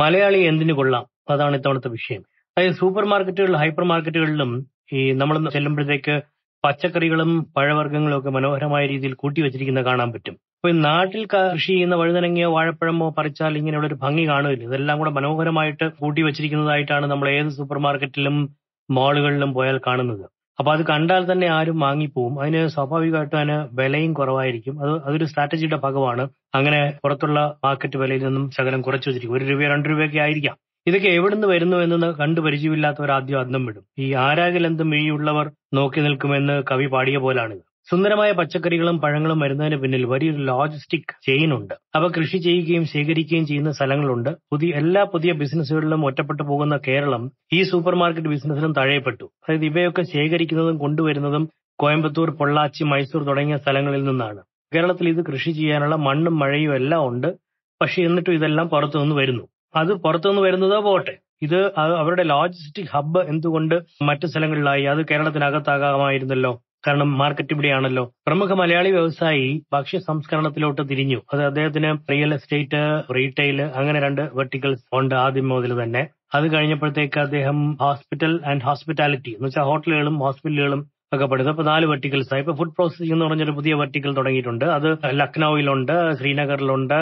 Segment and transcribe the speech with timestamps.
[0.00, 1.04] മലയാളി എന്തിനു കൊള്ളാം?
[1.30, 2.22] അതാണ് ഇത്തവണത്തെ വിഷയം.
[2.56, 4.50] അതായത് സൂപ്പർ മാർക്കറ്റുകളിലും ഹൈപ്പർ മാർക്കറ്റുകളിലും
[4.92, 6.14] ഈ നമ്മൾ ചെല്ലുമ്പോഴത്തേക്ക്
[6.64, 10.34] പച്ചക്കറികളും പഴവർഗങ്ങളും ഒക്കെ മനോഹരമായ രീതിയിൽ കൂട്ടി വെച്ചിരിക്കുന്ന കാണാൻ പറ്റും.
[10.56, 16.22] അപ്പൊ നാട്ടിൽ കൃഷി ചെയ്യുന്ന വഴുതനങ്ങയോ വാഴപ്പഴമോ പറിച്ചാൽ ഇങ്ങനെയുള്ള ഒരു ഭംഗി കാണില്ല ഇതെല്ലാം കൂടെ മനോഹരമായിട്ട് കൂട്ടി
[16.22, 18.36] വെച്ചിരിക്കുന്നതായിട്ടാണ് നമ്മൾ ഏത് സൂപ്പർ മാർക്കറ്റിലും
[18.88, 20.26] മാളുകളിലും പോയാൽ കാണുന്നത്.
[20.60, 22.40] അപ്പൊ അത് കണ്ടാൽ തന്നെ ആരും വാങ്ങിപ്പോവും.
[22.40, 24.80] അതിന് സ്വാഭാവികമായിട്ടും അതിന് വിലയും കുറവായിരിക്കും.
[24.82, 26.24] അത് അതൊരു സ്ട്രാറ്റജിയുടെ ഭാഗമാണ്.
[26.54, 29.36] അങ്ങനെ പുറത്തുള്ള മാർക്കറ്റ് വിലയിൽ നിന്നും ശകലം കുറച്ചു വെച്ചിരിക്കും.
[29.36, 30.56] ഒരു രൂപയോ രണ്ട് രൂപയൊക്കെ ആയിരിക്കാം.
[30.86, 33.84] ഇതൊക്കെ എവിടുന്ന് വരുന്നു എന്ന് കണ്ടു പരിചയമില്ലാത്തവർ ആദ്യം അന്തം വിടും.
[33.98, 41.14] ഈ ആരാകിലെന്തും ഉള്ളവർ നോക്കി നിൽക്കുമെന്ന് കവി പാടിയ പോലാണിത് സുന്ദരമായ പച്ചക്കറികളും പഴങ്ങളും വരുന്നതിന് പിന്നിൽ വലിയൊരു ലോജിസ്റ്റിക്
[41.26, 41.74] ചെയിൻ ഉണ്ട്.
[41.94, 44.30] അവ കൃഷി ചെയ്യുകയും ശേഖരിക്കുകയും ചെയ്യുന്ന സ്ഥലങ്ങളുണ്ട്.
[44.52, 49.24] പുതിയ എല്ലാ പുതിയ ബിസിനസ്സുകളിലും ഒറ്റപ്പെട്ടു പോകുന്ന കേരളം ഈ സൂപ്പർ മാർക്കറ്റ് ബിസിനസ്സിലും തഴയപ്പെട്ടു.
[49.24, 54.40] അതായത് ഇവയൊക്കെ ശേഖരിക്കുന്നതും കൊണ്ടുവരുന്നതും കോയമ്പത്തൂർ പൊള്ളാച്ചി മൈസൂർ തുടങ്ങിയ സ്ഥലങ്ങളിൽ നിന്നാണ്.
[54.74, 57.28] കേരളത്തിൽ ഇത് കൃഷി ചെയ്യാനുള്ള മണ്ണും മഴയും എല്ലാം ഉണ്ട്.
[57.80, 59.44] പക്ഷെ എന്നിട്ടും ഇതെല്ലാം പുറത്തുനിന്ന് വരുന്നു.
[59.76, 61.18] അത് പുറത്തുനിന്ന് വരുന്നതോ പോട്ടെ.
[61.42, 64.84] ഇത് അവരുടെ ലോജിസ്റ്റിക് ഹബ്ബ് എന്തുകൊണ്ട് മറ്റു സ്ഥലങ്ങളിലായി?
[64.84, 66.52] അത് കേരളത്തിനകത്താകാമായിരുന്നല്ലോ.
[66.86, 68.04] കാരണം മാർക്കറ്റ് ഇവിടെയാണല്ലോ.
[68.26, 71.18] പ്രമുഖ മലയാളി വ്യവസായി ഭക്ഷ്യ സംസ്കരണത്തിലോട്ട് തിരിഞ്ഞു.
[71.32, 72.80] അത് അദ്ദേഹത്തിന് റിയൽ എസ്റ്റേറ്റ്
[73.16, 76.02] റീറ്റെയിൽ അങ്ങനെ രണ്ട് വെർട്ടിക്കൽസ് ഉണ്ട് ആദ്യം മുതൽ തന്നെ.
[76.34, 80.82] അത് കഴിഞ്ഞപ്പോഴത്തേക്ക് അദ്ദേഹം ഹോസ്പിറ്റൽ ആൻഡ് ഹോസ്പിറ്റാലിറ്റി എന്ന് വെച്ചാൽ ഹോട്ടലുകളും ഹോസ്പിറ്റലുകളും
[81.14, 82.42] ഒക്കെ പെടുന്നത് ഇപ്പൊ നാല് വെർട്ടിക്കൽസ് ആയി.
[82.42, 84.64] ഇപ്പൊ ഫുഡ് പ്രോസസിംഗ് എന്ന് പറഞ്ഞൊരു പുതിയ വെർട്ടിക്കൽ തുടങ്ങിയിട്ടുണ്ട്.
[84.76, 84.86] അത്
[85.20, 86.98] ലക്നൌവിലുണ്ട് ശ്രീനഗറിലുണ്ട്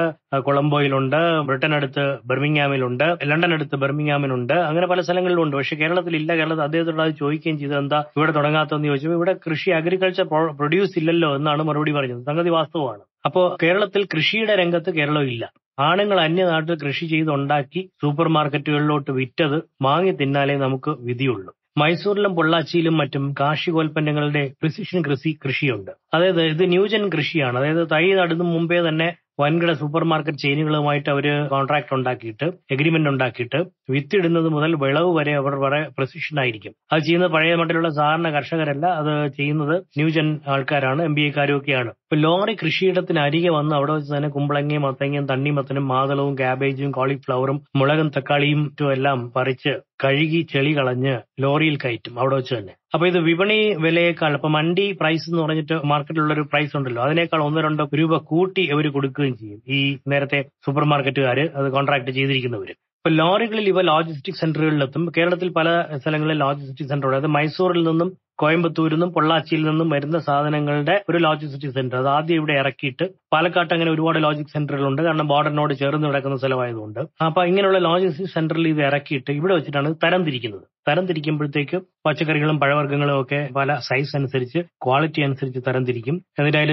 [0.46, 5.56] കൊളംബോയിലുണ്ട് ബ്രിട്ടൻ അടുത്ത് ബെർമിംഗാമിലുണ്ട് ലണ്ടൻ അടുത്ത് ബെർമിംഗാമിലുണ്ട് അങ്ങനെ പല സ്ഥലങ്ങളിലുണ്ട്.
[5.56, 10.26] പക്ഷെ കേരളത്തിൽ ഇല്ല കേരളത്തിൽ അദ്ദേഹത്തോട് അത് ചോദിക്കുകയും ചെയ്തത് എന്താ ഇവിടെ തുടങ്ങാത്തതെന്ന് ചോദിച്ചപ്പോൾ ഇവിടെ കൃഷി അഗ്രികൾച്ചർ
[10.60, 12.24] പ്രൊഡ്യൂസ് ഇല്ലല്ലോ എന്നാണ് മറുപടി പറഞ്ഞത്.
[12.30, 13.02] സംഗതി വാസ്തവമാണ്.
[13.26, 15.44] അപ്പോ കേരളത്തിൽ കൃഷിയുടെ രംഗത്ത് കേരളം ഇല്ല.
[15.80, 21.50] ആണുങ്ങൾ അന്യനാട്ടിൽ കൃഷി ചെയ്തുണ്ടാക്കി സൂപ്പർ മാർക്കറ്റുകളിലോട്ട് വിറ്റത് വാങ്ങി തിന്നാലേ നമുക്ക് വിധിയുള്ളൂ.
[21.76, 25.90] മൈസൂരിലും പൊള്ളാച്ചിയിലും മറ്റും കാർഷികോൽപ്പന്നങ്ങളുടെ പ്രിസിഷൻ കൃഷി കൃഷിയുണ്ട്.
[26.14, 27.58] അതായത് ഇത് ന്യൂജൻ കൃഷിയാണ്.
[27.58, 29.08] അതായത് തൈ നടുന്ന മുമ്പേ തന്നെ
[29.38, 33.58] വൻകിട സൂപ്പർ മാർക്കറ്റ് ചെയിനുകളുമായിട്ട് അവർ കോൺട്രാക്ട് ഉണ്ടാക്കിയിട്ട് എഗ്രിമെന്റ് ഉണ്ടാക്കിയിട്ട്
[33.94, 36.72] വിത്തിടുന്നത് മുതൽ വിളവ് വരെ അവർ വളരെ പ്രസിഷൻ ആയിരിക്കും.
[36.92, 42.18] അത് ചെയ്യുന്നത് പഴയ മട്ടിലുള്ള സാധാരണ കർഷകരല്ല അത് ചെയ്യുന്നത് ന്യൂജൻ ആൾക്കാരാണ് എം ബി എക്കാരും ഒക്കെയാണ് ഇപ്പൊ
[42.24, 48.62] ലോറി കൃഷിയിടത്തിന് അരികെ വന്ന് അവിടെ വെച്ച് തന്നെ കുമ്പളങ്ങയും മത്തങ്ങയും തണ്ണിമത്തനും മാതളവും ക്യാബേജും കോളിഫ്ലവറും മുളകും തക്കാളിയും
[48.92, 49.72] എല്ലാം പറിച്ച്
[50.04, 52.74] കഴുകി ചെളി കളഞ്ഞ് ലോറിയിൽ കയറ്റും അവിടെ വെച്ച് തന്നെ.
[52.92, 57.60] അപ്പൊ ഇത് വിപണി വിലയേക്കാൾ ഇപ്പൊ മണ്ടി പ്രൈസ് എന്ന് പറഞ്ഞിട്ട് മാർക്കറ്റിലുള്ള ഒരു പ്രൈസ് ഉണ്ടല്ലോ അതിനേക്കാൾ ഒന്നോ
[57.60, 59.58] രണ്ടോ രൂപ കൂട്ടി അവർ കൊടുക്കുകയും ചെയ്യും.
[59.68, 59.78] ഈ
[60.08, 62.74] നേരത്തെ സൂപ്പർ മാർക്കറ്റുകാർ അത് കോൺട്രാക്ട് ചെയ്തിരിക്കുന്നവര്.
[63.00, 68.08] ഇപ്പൊ ലോറികളിൽ ഇവ ലോജിസ്റ്റിക് സെന്ററുകളിലെത്തും കേരളത്തിൽ പല സ്ഥലങ്ങളിൽ ലോജിസ്റ്റിക് സെന്റർ അതായത് മൈസൂരിൽ നിന്നും
[68.42, 73.04] കോയമ്പത്തൂരിൽ നിന്നും പൊള്ളാച്ചിയിൽ നിന്നും വരുന്ന സാധനങ്ങളുടെ ഒരു ലോജിസ്റ്റിക് സെന്റർ അത് ആദ്യം ഇവിടെ ഇറക്കിയിട്ട്
[73.34, 77.00] പാലക്കാട്ട് അങ്ങനെ ഒരുപാട് ലോജിക് സെന്ററുകളുണ്ട് കാരണം ബോർഡറിനോട് ചേർന്ന് കിടക്കുന്ന സ്ഥലമായതുകൊണ്ട്.
[77.28, 80.66] അപ്പൊ ഇങ്ങനെയുള്ള ലോജിസ്റ്റിക് സെന്ററിൽ ഇത് ഇറക്കിയിട്ട് ഇവിടെ വെച്ചിട്ടാണ് തരം തിരിക്കുന്നത്.
[80.88, 86.16] തരം തിരിക്കുമ്പോഴത്തേക്കും പച്ചക്കറികളും പഴവർഗങ്ങളും ഒക്കെ പല സൈസ് അനുസരിച്ച് ക്വാളിറ്റി അനുസരിച്ച് തരം തിരിക്കും.
[86.38, 86.72] എന്നിട്ട് അതിൽ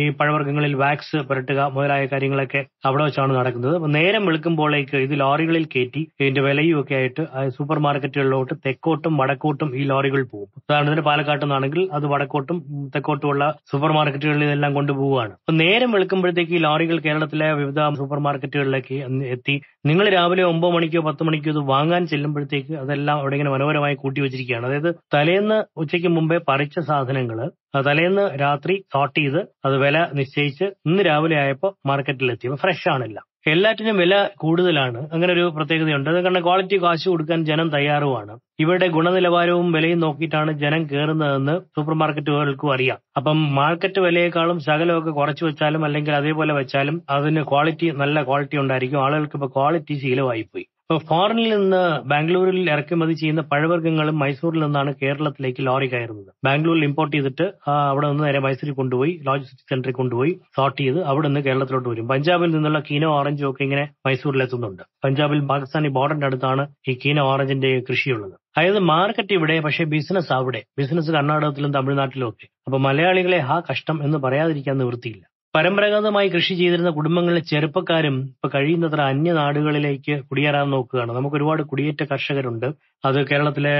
[0.00, 3.76] ഈ പഴവർഗങ്ങളിൽ വാക്സ് പുരട്ടുക മുതലായ കാര്യങ്ങളൊക്കെ അവിടെ വെച്ചാണ് നടക്കുന്നത്.
[3.96, 7.24] നേരം വെളുക്കുമ്പോഴേക്ക് ഇത് ലോറികളിൽ കയറ്റി ഇതിന്റെ വിലയും ഒക്കെ ആയിട്ട്
[7.56, 10.50] സൂപ്പർ മാർക്കറ്റുകളിലോട്ട് തെക്കോട്ടും വടക്കോട്ടും ഈ ലോറികൾ പോകും.
[10.62, 12.58] ഉദാഹരണത്തിന് പാലക്കാട്ട് നിന്നാണെങ്കിൽ അത് വടക്കോട്ടും
[12.94, 15.34] തെക്കോട്ടുമുള്ള സൂപ്പർ മാർക്കറ്റുകളിൽ ഇതെല്ലാം കൊണ്ടുപോവുകയാണ്.
[15.42, 18.96] അപ്പൊ നേരം വെളുക്കുമ്പോഴത്തേക്ക് ഈ ലോറികൾ കേരളത്തിലെ വിവിധ സൂപ്പർ മാർക്കറ്റുകളിലേക്ക്
[19.34, 19.56] എത്തി.
[19.90, 24.66] നിങ്ങൾ രാവിലെ ഒമ്പത് മണിക്കോ പത്ത് മണിക്കോ ഇത് വാങ്ങാൻ ചെല്ലുമ്പോഴത്തേക്ക് അതെല്ലാം അവിടെ ഇങ്ങനെ മനോഹരമായി കൂട്ടി വെച്ചിരിക്കുകയാണ്.
[24.70, 27.40] അതായത് തലേന്ന് ഉച്ചയ്ക്ക് മുമ്പേ പറിച്ച സാധനങ്ങൾ
[27.88, 33.18] തലേന്ന് രാത്രി സോർട്ട് ചെയ്ത് അത് വില നിശ്ചയിച്ച് ഇന്ന് രാവിലെ ആയപ്പോൾ മാർക്കറ്റിലെത്തി ഫ്രഷ് ആണില്ല.
[33.52, 35.00] എല്ലാറ്റിനും വില കൂടുതലാണ്.
[35.14, 36.08] അങ്ങനെ ഒരു പ്രത്യേകതയുണ്ട്.
[36.10, 38.34] അത് കാരണം ക്വാളിറ്റി കാശ് കൊടുക്കാൻ ജനം തയ്യാറുമാണ്.
[38.62, 42.98] ഇവരുടെ ഗുണനിലവാരവും വിലയും നോക്കിയിട്ടാണ് ജനം കയറുന്നതെന്ന് സൂപ്പർ മാർക്കറ്റുകൾക്കും അറിയാം.
[43.20, 49.00] അപ്പം മാർക്കറ്റ് വിലയേക്കാളും ശകലമൊക്കെ കുറച്ചു വെച്ചാലും അല്ലെങ്കിൽ അതേപോലെ വെച്ചാലും അതിന് ക്വാളിറ്റി നല്ല ക്വാളിറ്റി ഉണ്ടായിരിക്കും.
[49.06, 50.66] ആളുകൾക്ക് ഇപ്പൊ ക്വാളിറ്റി ശീലമായിപ്പോയി.
[51.08, 56.30] ഫോറിനിൽ നിന്ന് ബാംഗ്ലൂരിൽ ഇറക്കുമതി ചെയ്യുന്ന പഴവർഗങ്ങളും മൈസൂരിൽ നിന്നാണ് കേരളത്തിലേക്ക് ലോറി കയറുന്നത്.
[56.44, 61.40] ബാംഗ്ലൂരിൽ ഇമ്പോർട്ട് ചെയ്തിട്ട് അവിടെ നിന്ന് നേരെ മൈസൂരിൽ കൊണ്ടുപോയി ലോജിസ്റ്റിക് സെന്ററിൽ കൊണ്ടുപോയി സോർട്ട് ചെയ്ത് അവിടെ നിന്ന്
[61.40, 62.08] കേരളത്തിലോട്ട് വരും.
[62.08, 67.82] പഞ്ചാബിൽ നിന്നുള്ള കീനോ ഓറഞ്ചും ഒക്കെ ഇങ്ങനെ മൈസൂരിൽ എത്തുന്നുണ്ട് പഞ്ചാബിൽ പാകിസ്ഥാനി ബോർഡറിന്റെ അടുത്താണ് ഈ കീനോ ഓറഞ്ചിന്റെ
[67.90, 68.32] കൃഷിയുള്ളത്.
[68.56, 70.62] അതായത് മാർക്കറ്റ് ഇവിടെ പക്ഷേ ബിസിനസ് അവിടെ.
[70.78, 72.48] ബിസിനസ് കർണാടകത്തിലും തമിഴ്നാട്ടിലും ഒക്കെ.
[72.66, 75.24] അപ്പൊ മലയാളികളെ ആ കഷ്ടം എന്ന് പറയാതിരിക്കാൻ നിവൃത്തിയില്ല.
[75.54, 81.12] പരമ്പരാഗതമായി കൃഷി ചെയ്തിരുന്ന കുടുംബങ്ങളിലെ ചെറുപ്പക്കാരും ഇപ്പൊ കഴിയുന്നത്ര അന്യ നാടുകളിലേക്ക് കുടിയേറാൻ നോക്കുകയാണ്.
[81.16, 82.66] നമുക്ക് ഒരുപാട് കുടിയേറ്റ കർഷകരുണ്ട്.
[83.08, 83.74] അത് കേരളത്തിലെ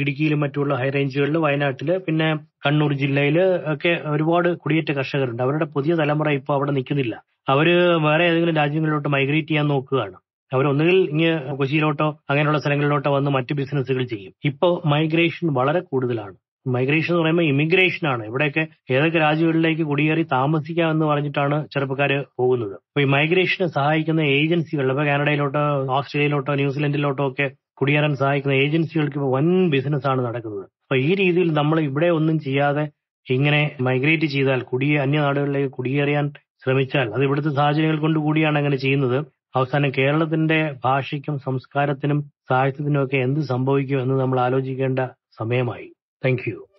[0.00, 2.28] ഇടുക്കിയിലും മറ്റുള്ള ഹൈ റേഞ്ചുകളിൽ വയനാട്ടിൽ പിന്നെ
[2.66, 3.38] കണ്ണൂർ ജില്ലയിൽ
[3.74, 5.42] ഒക്കെ ഒരുപാട് കുടിയേറ്റ കർഷകരുണ്ട്.
[5.46, 7.14] അവരുടെ പുതിയ തലമുറ ഇപ്പോൾ അവിടെ നിൽക്കുന്നില്ല.
[7.54, 7.68] അവർ
[8.08, 10.16] വേറെ ഏതെങ്കിലും രാജ്യങ്ങളിലോട്ട് മൈഗ്രേറ്റ് ചെയ്യാൻ നോക്കുകയാണ്.
[10.52, 14.32] അവരൊന്നുകിൽ ഇങ്ങ് കൊച്ചിയിലോട്ടോ അങ്ങനെയുള്ള സ്ഥലങ്ങളിലോട്ടോ വന്ന് മറ്റ് ബിസിനസ്സുകൾ ചെയ്യും.
[14.50, 16.36] ഇപ്പോൾ മൈഗ്രേഷൻ വളരെ കൂടുതലാണ്.
[16.66, 18.22] മൈഗ്രേഷൻ എന്ന് പറയുമ്പോൾ ഇമിഗ്രേഷൻ ആണ്.
[18.30, 18.62] ഇവിടെയൊക്കെ
[18.94, 22.74] ഏതൊക്കെ രാജ്യങ്ങളിലേക്ക് കുടിയേറി താമസിക്കാം എന്ന് പറഞ്ഞിട്ടാണ് ചെറുപ്പക്കാർ പോകുന്നത്.
[22.88, 25.62] അപ്പൊ ഈ മൈഗ്രേഷനെ സഹായിക്കുന്ന ഏജൻസികൾ ഇപ്പൊ കാനഡയിലോട്ടോ
[25.98, 27.46] ഓസ്ട്രേലിയയിലോട്ടോ ന്യൂസിലൻഡിലോട്ടോ ഒക്കെ
[27.80, 30.64] കുടിയേറാൻ സഹായിക്കുന്ന ഏജൻസികൾക്ക് ഇപ്പോൾ വൻ ബിസിനസ് ആണ് നടക്കുന്നത്.
[30.84, 32.84] അപ്പൊ ഈ രീതിയിൽ നമ്മൾ ഇവിടെ ഒന്നും ചെയ്യാതെ
[33.26, 36.26] ഇങ്ങനെ മൈഗ്രേറ്റ് ചെയ്താൽ കുടിയേ അന്യനാടുകളിലേക്ക് കുടിയേറിയാൻ
[36.62, 39.18] ശ്രമിച്ചാൽ അത് ഇവിടുത്തെ സാഹചര്യങ്ങൾ കൊണ്ട് കൂടിയാണ് അങ്ങനെ ചെയ്യുന്നത്.
[39.56, 42.20] അവസാനം കേരളത്തിന്റെ ഭാഷയ്ക്കും സംസ്കാരത്തിനും
[42.50, 45.00] സാഹിത്യത്തിനും ഒക്കെ എന്ത് സംഭവിക്കും എന്ന് നമ്മൾ ആലോചിക്കേണ്ട
[45.40, 45.88] സമയമായി.
[46.24, 46.73] Thank you.